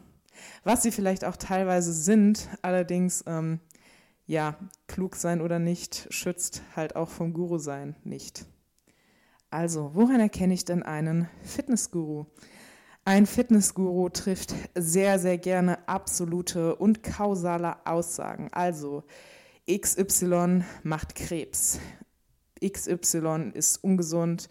Was 0.64 0.82
sie 0.82 0.92
vielleicht 0.92 1.24
auch 1.24 1.36
teilweise 1.36 1.92
sind, 1.92 2.48
allerdings, 2.62 3.24
ähm, 3.26 3.60
ja, 4.26 4.56
klug 4.86 5.16
sein 5.16 5.40
oder 5.40 5.58
nicht, 5.58 6.06
schützt 6.10 6.62
halt 6.76 6.96
auch 6.96 7.08
vom 7.08 7.32
Guru 7.32 7.58
sein 7.58 7.96
nicht. 8.04 8.46
Also, 9.50 9.90
woran 9.94 10.20
erkenne 10.20 10.54
ich 10.54 10.64
denn 10.64 10.84
einen 10.84 11.28
Fitnessguru? 11.42 12.26
Ein 13.04 13.26
Fitnessguru 13.26 14.08
trifft 14.10 14.54
sehr, 14.76 15.18
sehr 15.18 15.38
gerne 15.38 15.88
absolute 15.88 16.76
und 16.76 17.02
kausale 17.02 17.84
Aussagen. 17.86 18.48
Also, 18.52 19.02
XY 19.68 20.62
macht 20.82 21.14
Krebs, 21.16 21.80
XY 22.64 23.52
ist 23.54 23.82
ungesund, 23.82 24.48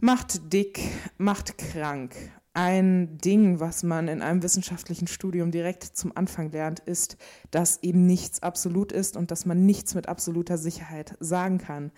macht 0.00 0.52
dick, 0.52 0.80
macht 1.18 1.58
krank. 1.58 2.14
Ein 2.54 3.16
Ding, 3.16 3.60
was 3.60 3.82
man 3.82 4.08
in 4.08 4.20
einem 4.20 4.42
wissenschaftlichen 4.42 5.06
Studium 5.06 5.50
direkt 5.50 5.84
zum 5.84 6.14
Anfang 6.14 6.50
lernt, 6.50 6.80
ist, 6.80 7.16
dass 7.50 7.82
eben 7.82 8.04
nichts 8.04 8.42
absolut 8.42 8.92
ist 8.92 9.16
und 9.16 9.30
dass 9.30 9.46
man 9.46 9.64
nichts 9.64 9.94
mit 9.94 10.06
absoluter 10.06 10.58
Sicherheit 10.58 11.16
sagen 11.18 11.56
kann. 11.56 11.92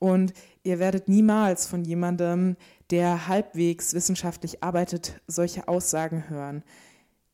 Und 0.00 0.32
ihr 0.64 0.80
werdet 0.80 1.08
niemals 1.08 1.66
von 1.66 1.84
jemandem, 1.84 2.56
der 2.90 3.28
halbwegs 3.28 3.94
wissenschaftlich 3.94 4.64
arbeitet, 4.64 5.20
solche 5.28 5.68
Aussagen 5.68 6.28
hören. 6.28 6.64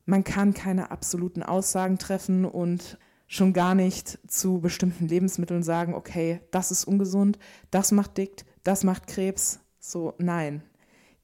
Man 0.04 0.22
kann 0.22 0.52
keine 0.52 0.90
absoluten 0.90 1.42
Aussagen 1.42 1.96
treffen 1.96 2.44
und 2.44 2.98
schon 3.26 3.52
gar 3.54 3.74
nicht 3.74 4.18
zu 4.28 4.60
bestimmten 4.60 5.08
Lebensmitteln 5.08 5.62
sagen, 5.62 5.94
okay, 5.94 6.40
das 6.50 6.70
ist 6.70 6.84
ungesund, 6.84 7.38
das 7.70 7.90
macht 7.90 8.18
dick, 8.18 8.44
das 8.62 8.84
macht 8.84 9.06
Krebs. 9.06 9.60
So, 9.80 10.14
nein. 10.18 10.62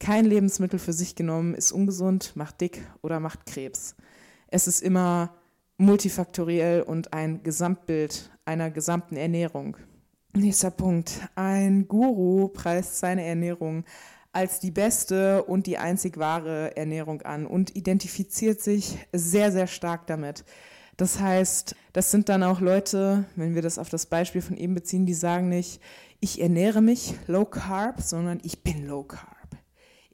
Kein 0.02 0.24
Lebensmittel 0.24 0.80
für 0.80 0.92
sich 0.92 1.14
genommen 1.14 1.54
ist 1.54 1.70
ungesund, 1.70 2.32
macht 2.34 2.60
dick 2.60 2.82
oder 3.02 3.20
macht 3.20 3.46
Krebs. 3.46 3.94
Es 4.48 4.66
ist 4.66 4.82
immer 4.82 5.32
multifaktoriell 5.76 6.82
und 6.82 7.12
ein 7.12 7.44
Gesamtbild 7.44 8.32
einer 8.44 8.72
gesamten 8.72 9.14
Ernährung. 9.14 9.76
Nächster 10.34 10.72
Punkt. 10.72 11.20
Ein 11.36 11.86
Guru 11.86 12.48
preist 12.48 12.98
seine 12.98 13.24
Ernährung 13.24 13.84
als 14.32 14.58
die 14.58 14.72
beste 14.72 15.44
und 15.44 15.68
die 15.68 15.78
einzig 15.78 16.18
wahre 16.18 16.76
Ernährung 16.76 17.22
an 17.22 17.46
und 17.46 17.76
identifiziert 17.76 18.60
sich 18.60 18.98
sehr, 19.12 19.52
sehr 19.52 19.68
stark 19.68 20.08
damit. 20.08 20.44
Das 20.96 21.20
heißt, 21.20 21.76
das 21.92 22.10
sind 22.10 22.28
dann 22.28 22.42
auch 22.42 22.58
Leute, 22.58 23.26
wenn 23.36 23.54
wir 23.54 23.62
das 23.62 23.78
auf 23.78 23.88
das 23.88 24.06
Beispiel 24.06 24.42
von 24.42 24.56
eben 24.56 24.74
beziehen, 24.74 25.06
die 25.06 25.14
sagen 25.14 25.48
nicht, 25.48 25.80
ich 26.18 26.40
ernähre 26.40 26.82
mich 26.82 27.14
low 27.28 27.44
carb, 27.44 28.00
sondern 28.00 28.40
ich 28.42 28.64
bin 28.64 28.84
low 28.84 29.04
carb. 29.04 29.41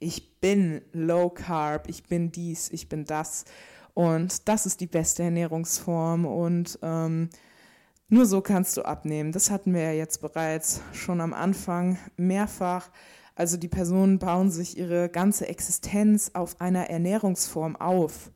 Ich 0.01 0.39
bin 0.39 0.81
low 0.93 1.29
carb, 1.29 1.89
ich 1.89 2.03
bin 2.03 2.31
dies, 2.31 2.69
ich 2.71 2.87
bin 2.87 3.05
das. 3.05 3.45
Und 3.93 4.47
das 4.47 4.65
ist 4.65 4.79
die 4.79 4.87
beste 4.87 5.23
Ernährungsform. 5.23 6.25
Und 6.25 6.79
ähm, 6.81 7.29
nur 8.07 8.25
so 8.25 8.41
kannst 8.41 8.77
du 8.77 8.83
abnehmen. 8.83 9.31
Das 9.31 9.51
hatten 9.51 9.73
wir 9.73 9.81
ja 9.81 9.91
jetzt 9.91 10.21
bereits 10.21 10.81
schon 10.93 11.19
am 11.19 11.33
Anfang 11.33 11.97
mehrfach. 12.15 12.89
Also 13.35 13.57
die 13.57 13.67
Personen 13.67 14.19
bauen 14.19 14.51
sich 14.51 14.77
ihre 14.77 15.09
ganze 15.09 15.47
Existenz 15.47 16.31
auf 16.33 16.59
einer 16.61 16.89
Ernährungsform 16.89 17.75
auf. 17.75 18.31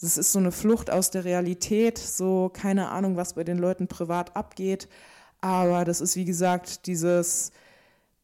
Das 0.00 0.16
ist 0.16 0.32
so 0.32 0.38
eine 0.38 0.52
Flucht 0.52 0.90
aus 0.90 1.10
der 1.10 1.24
Realität, 1.24 1.98
so 1.98 2.50
keine 2.52 2.90
Ahnung, 2.90 3.16
was 3.16 3.34
bei 3.34 3.44
den 3.44 3.58
Leuten 3.58 3.88
privat 3.88 4.36
abgeht. 4.36 4.88
Aber 5.40 5.84
das 5.84 6.00
ist 6.00 6.16
wie 6.16 6.24
gesagt 6.24 6.86
dieses, 6.86 7.52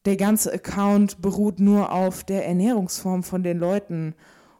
der 0.05 0.17
ganze 0.17 0.51
Account 0.51 1.21
beruht 1.21 1.59
nur 1.59 1.91
auf 1.91 2.23
der 2.23 2.45
Ernährungsform 2.45 3.23
von 3.23 3.43
den 3.43 3.59
Leuten. 3.59 4.15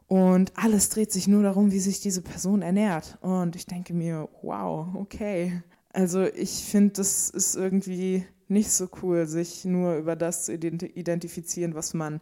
Und 0.07 0.51
alles 0.55 0.89
dreht 0.89 1.11
sich 1.11 1.27
nur 1.27 1.41
darum, 1.43 1.71
wie 1.71 1.79
sich 1.79 2.01
diese 2.01 2.21
Person 2.21 2.61
ernährt. 2.61 3.17
Und 3.21 3.55
ich 3.55 3.65
denke 3.65 3.93
mir, 3.93 4.27
wow, 4.41 4.87
okay. 4.95 5.63
Also 5.93 6.23
ich 6.23 6.65
finde, 6.65 6.93
das 6.95 7.29
ist 7.29 7.55
irgendwie 7.55 8.25
nicht 8.47 8.71
so 8.71 8.89
cool, 9.01 9.25
sich 9.25 9.65
nur 9.65 9.95
über 9.95 10.15
das 10.15 10.45
zu 10.45 10.53
identifizieren, 10.53 11.73
was 11.73 11.93
man 11.93 12.19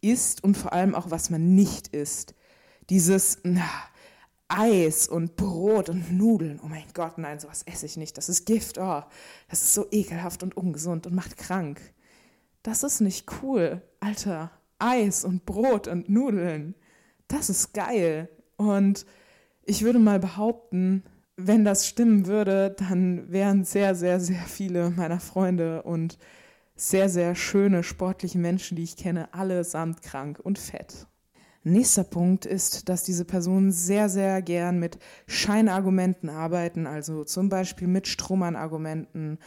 isst 0.00 0.42
und 0.44 0.56
vor 0.56 0.72
allem 0.72 0.94
auch, 0.94 1.10
was 1.10 1.30
man 1.30 1.54
nicht 1.54 1.88
isst. 1.88 2.34
Dieses 2.90 3.38
na, 3.44 3.68
Eis 4.48 5.08
und 5.08 5.36
Brot 5.36 5.88
und 5.88 6.12
Nudeln, 6.12 6.60
oh 6.62 6.68
mein 6.68 6.84
Gott, 6.94 7.18
nein, 7.18 7.38
sowas 7.38 7.62
esse 7.64 7.86
ich 7.86 7.96
nicht, 7.96 8.16
das 8.16 8.28
ist 8.28 8.46
Gift, 8.46 8.78
oh, 8.78 9.02
das 9.48 9.62
ist 9.62 9.74
so 9.74 9.86
ekelhaft 9.90 10.42
und 10.42 10.56
ungesund 10.56 11.06
und 11.06 11.14
macht 11.14 11.36
krank. 11.36 11.80
Das 12.62 12.82
ist 12.82 13.00
nicht 13.00 13.26
cool, 13.42 13.82
Alter. 14.00 14.50
Eis 14.78 15.24
und 15.24 15.44
Brot 15.44 15.88
und 15.88 16.08
Nudeln 16.08 16.74
das 17.28 17.50
ist 17.50 17.74
geil. 17.74 18.28
Und 18.56 19.06
ich 19.64 19.82
würde 19.82 19.98
mal 19.98 20.18
behaupten, 20.18 21.04
wenn 21.36 21.64
das 21.64 21.86
stimmen 21.86 22.26
würde, 22.26 22.74
dann 22.76 23.30
wären 23.30 23.64
sehr, 23.64 23.94
sehr, 23.94 24.18
sehr 24.18 24.42
viele 24.42 24.90
meiner 24.90 25.20
Freunde 25.20 25.82
und 25.82 26.18
sehr, 26.74 27.08
sehr 27.08 27.34
schöne 27.34 27.84
sportliche 27.84 28.38
Menschen, 28.38 28.76
die 28.76 28.82
ich 28.82 28.96
kenne, 28.96 29.32
allesamt 29.34 30.02
krank 30.02 30.40
und 30.42 30.58
fett. 30.58 31.06
Nächster 31.64 32.04
Punkt 32.04 32.46
ist, 32.46 32.88
dass 32.88 33.02
diese 33.02 33.24
Personen 33.24 33.72
sehr, 33.72 34.08
sehr 34.08 34.42
gern 34.42 34.78
mit 34.78 34.98
Scheinargumenten 35.26 36.30
arbeiten, 36.30 36.86
also 36.86 37.24
zum 37.24 37.48
Beispiel 37.48 37.88
mit 37.88 38.08
Strohmann-Argumenten 38.08 39.38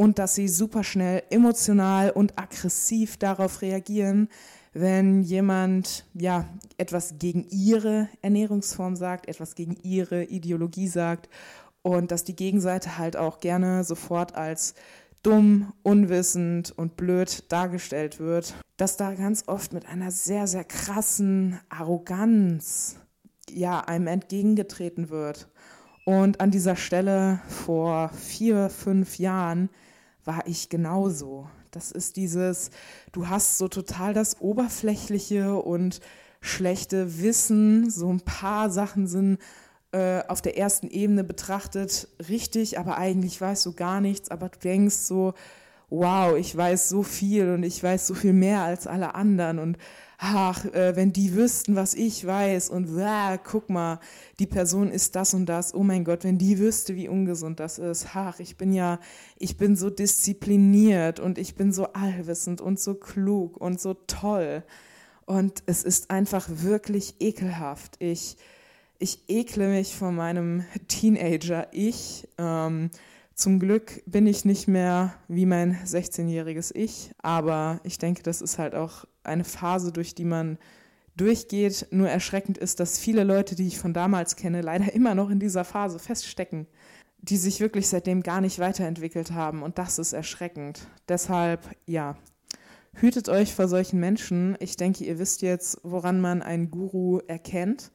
und 0.00 0.18
dass 0.18 0.34
sie 0.34 0.48
super 0.48 0.82
schnell 0.82 1.24
emotional 1.28 2.10
und 2.10 2.38
aggressiv 2.38 3.18
darauf 3.18 3.60
reagieren, 3.60 4.30
wenn 4.72 5.20
jemand 5.20 6.06
ja 6.14 6.48
etwas 6.78 7.18
gegen 7.18 7.46
ihre 7.50 8.08
Ernährungsform 8.22 8.96
sagt, 8.96 9.28
etwas 9.28 9.54
gegen 9.54 9.76
ihre 9.82 10.24
Ideologie 10.24 10.88
sagt 10.88 11.28
und 11.82 12.12
dass 12.12 12.24
die 12.24 12.34
Gegenseite 12.34 12.96
halt 12.96 13.18
auch 13.18 13.40
gerne 13.40 13.84
sofort 13.84 14.36
als 14.36 14.74
dumm, 15.22 15.74
unwissend 15.82 16.72
und 16.78 16.96
blöd 16.96 17.44
dargestellt 17.52 18.20
wird, 18.20 18.54
dass 18.78 18.96
da 18.96 19.12
ganz 19.12 19.48
oft 19.48 19.74
mit 19.74 19.84
einer 19.84 20.10
sehr, 20.10 20.46
sehr 20.46 20.64
krassen 20.64 21.60
Arroganz 21.68 22.96
ja 23.50 23.80
einem 23.80 24.06
entgegengetreten 24.06 25.10
wird. 25.10 25.50
Und 26.06 26.40
an 26.40 26.50
dieser 26.50 26.76
Stelle 26.76 27.42
vor 27.48 28.08
vier, 28.08 28.70
fünf 28.70 29.18
Jahren 29.18 29.68
war 30.30 30.46
ich 30.46 30.68
genauso. 30.68 31.48
Das 31.72 31.90
ist 31.90 32.14
dieses, 32.14 32.70
du 33.10 33.28
hast 33.28 33.58
so 33.58 33.66
total 33.66 34.14
das 34.14 34.40
oberflächliche 34.40 35.56
und 35.56 36.00
schlechte 36.40 37.20
Wissen. 37.20 37.90
So 37.90 38.12
ein 38.12 38.20
paar 38.20 38.70
Sachen 38.70 39.08
sind 39.08 39.38
äh, 39.90 40.22
auf 40.28 40.40
der 40.40 40.56
ersten 40.56 40.86
Ebene 40.86 41.24
betrachtet 41.24 42.06
richtig, 42.28 42.78
aber 42.78 42.96
eigentlich 42.96 43.40
weißt 43.40 43.66
du 43.66 43.72
gar 43.72 44.00
nichts. 44.00 44.30
Aber 44.30 44.50
du 44.50 44.58
denkst 44.60 44.98
so, 44.98 45.34
wow, 45.88 46.36
ich 46.36 46.56
weiß 46.56 46.88
so 46.88 47.02
viel 47.02 47.50
und 47.50 47.64
ich 47.64 47.82
weiß 47.82 48.06
so 48.06 48.14
viel 48.14 48.32
mehr 48.32 48.62
als 48.62 48.86
alle 48.86 49.16
anderen 49.16 49.58
und 49.58 49.78
ach, 50.20 50.66
äh, 50.66 50.94
wenn 50.96 51.12
die 51.12 51.34
wüssten, 51.34 51.76
was 51.76 51.94
ich 51.94 52.26
weiß 52.26 52.68
und 52.68 52.98
äh, 52.98 53.38
guck 53.42 53.70
mal, 53.70 53.98
die 54.38 54.46
Person 54.46 54.90
ist 54.90 55.16
das 55.16 55.32
und 55.32 55.46
das, 55.46 55.74
oh 55.74 55.82
mein 55.82 56.04
Gott, 56.04 56.24
wenn 56.24 56.36
die 56.36 56.58
wüsste, 56.58 56.94
wie 56.94 57.08
ungesund 57.08 57.58
das 57.58 57.78
ist, 57.78 58.08
ach, 58.14 58.38
ich 58.38 58.58
bin 58.58 58.74
ja, 58.74 59.00
ich 59.38 59.56
bin 59.56 59.76
so 59.76 59.88
diszipliniert 59.88 61.20
und 61.20 61.38
ich 61.38 61.54
bin 61.54 61.72
so 61.72 61.86
allwissend 61.94 62.60
und 62.60 62.78
so 62.78 62.94
klug 62.94 63.56
und 63.56 63.80
so 63.80 63.94
toll 64.06 64.62
und 65.24 65.62
es 65.66 65.84
ist 65.84 66.10
einfach 66.10 66.48
wirklich 66.50 67.14
ekelhaft. 67.20 67.96
Ich, 67.98 68.36
ich 68.98 69.20
ekle 69.28 69.68
mich 69.68 69.94
vor 69.94 70.12
meinem 70.12 70.64
Teenager-Ich. 70.88 72.28
Ähm, 72.36 72.90
zum 73.40 73.58
Glück 73.58 74.02
bin 74.04 74.26
ich 74.26 74.44
nicht 74.44 74.68
mehr 74.68 75.14
wie 75.26 75.46
mein 75.46 75.74
16-jähriges 75.78 76.74
Ich, 76.74 77.12
aber 77.22 77.80
ich 77.84 77.96
denke, 77.96 78.22
das 78.22 78.42
ist 78.42 78.58
halt 78.58 78.74
auch 78.74 79.06
eine 79.24 79.44
Phase, 79.44 79.92
durch 79.92 80.14
die 80.14 80.26
man 80.26 80.58
durchgeht. 81.16 81.86
Nur 81.90 82.10
erschreckend 82.10 82.58
ist, 82.58 82.80
dass 82.80 82.98
viele 82.98 83.24
Leute, 83.24 83.54
die 83.54 83.66
ich 83.66 83.78
von 83.78 83.94
damals 83.94 84.36
kenne, 84.36 84.60
leider 84.60 84.92
immer 84.94 85.14
noch 85.14 85.30
in 85.30 85.40
dieser 85.40 85.64
Phase 85.64 85.98
feststecken, 85.98 86.66
die 87.18 87.38
sich 87.38 87.60
wirklich 87.60 87.88
seitdem 87.88 88.22
gar 88.22 88.42
nicht 88.42 88.58
weiterentwickelt 88.58 89.32
haben. 89.32 89.62
Und 89.62 89.78
das 89.78 89.98
ist 89.98 90.12
erschreckend. 90.12 90.86
Deshalb, 91.08 91.66
ja, 91.86 92.18
hütet 92.92 93.30
euch 93.30 93.54
vor 93.54 93.68
solchen 93.68 94.00
Menschen. 94.00 94.54
Ich 94.60 94.76
denke, 94.76 95.04
ihr 95.04 95.18
wisst 95.18 95.40
jetzt, 95.40 95.78
woran 95.82 96.20
man 96.20 96.42
einen 96.42 96.70
Guru 96.70 97.20
erkennt. 97.26 97.90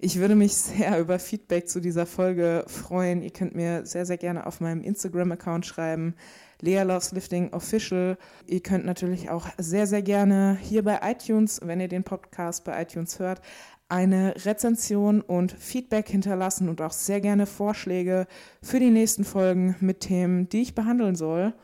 Ich 0.00 0.20
würde 0.20 0.36
mich 0.36 0.54
sehr 0.54 0.98
über 1.00 1.18
Feedback 1.18 1.68
zu 1.68 1.80
dieser 1.80 2.06
Folge 2.06 2.64
freuen. 2.68 3.20
Ihr 3.20 3.32
könnt 3.32 3.56
mir 3.56 3.84
sehr, 3.84 4.06
sehr 4.06 4.16
gerne 4.16 4.46
auf 4.46 4.60
meinem 4.60 4.82
Instagram-Account 4.82 5.66
schreiben, 5.66 6.14
Lea 6.60 6.82
Loves 6.82 7.10
Lifting 7.10 7.52
Official. 7.52 8.16
Ihr 8.46 8.62
könnt 8.62 8.84
natürlich 8.84 9.28
auch 9.28 9.48
sehr, 9.58 9.88
sehr 9.88 10.02
gerne 10.02 10.56
hier 10.60 10.84
bei 10.84 11.00
iTunes, 11.02 11.60
wenn 11.64 11.80
ihr 11.80 11.88
den 11.88 12.04
Podcast 12.04 12.62
bei 12.62 12.80
iTunes 12.80 13.18
hört, 13.18 13.40
eine 13.88 14.34
Rezension 14.44 15.20
und 15.20 15.50
Feedback 15.50 16.08
hinterlassen 16.08 16.68
und 16.68 16.80
auch 16.80 16.92
sehr 16.92 17.20
gerne 17.20 17.46
Vorschläge 17.46 18.28
für 18.62 18.78
die 18.78 18.90
nächsten 18.90 19.24
Folgen 19.24 19.74
mit 19.80 20.00
Themen, 20.00 20.48
die 20.48 20.62
ich 20.62 20.76
behandeln 20.76 21.16
soll. 21.16 21.54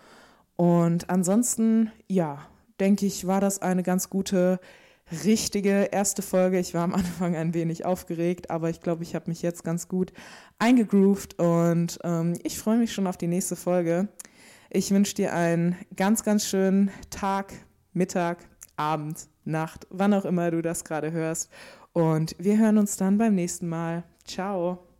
Und 0.56 1.08
ansonsten, 1.08 1.92
ja, 2.08 2.48
denke 2.80 3.06
ich, 3.06 3.28
war 3.28 3.40
das 3.40 3.62
eine 3.62 3.84
ganz 3.84 4.10
gute 4.10 4.58
richtige 5.24 5.88
erste 5.92 6.22
Folge. 6.22 6.58
Ich 6.58 6.74
war 6.74 6.82
am 6.82 6.94
Anfang 6.94 7.36
ein 7.36 7.54
wenig 7.54 7.84
aufgeregt, 7.84 8.50
aber 8.50 8.70
ich 8.70 8.80
glaube, 8.80 9.02
ich 9.02 9.14
habe 9.14 9.28
mich 9.30 9.42
jetzt 9.42 9.64
ganz 9.64 9.88
gut 9.88 10.12
eingegroovt 10.58 11.38
und 11.38 11.98
ähm, 12.04 12.38
ich 12.42 12.58
freue 12.58 12.78
mich 12.78 12.92
schon 12.92 13.06
auf 13.06 13.16
die 13.16 13.26
nächste 13.26 13.56
Folge. 13.56 14.08
Ich 14.70 14.90
wünsche 14.90 15.14
dir 15.14 15.34
einen 15.34 15.76
ganz, 15.96 16.24
ganz 16.24 16.46
schönen 16.46 16.90
Tag, 17.10 17.52
Mittag, 17.92 18.38
Abend, 18.76 19.28
Nacht, 19.44 19.86
wann 19.90 20.14
auch 20.14 20.24
immer 20.24 20.50
du 20.50 20.62
das 20.62 20.84
gerade 20.84 21.12
hörst. 21.12 21.50
Und 21.92 22.34
wir 22.38 22.58
hören 22.58 22.78
uns 22.78 22.96
dann 22.96 23.18
beim 23.18 23.34
nächsten 23.34 23.68
Mal. 23.68 24.02
Ciao. 24.24 24.93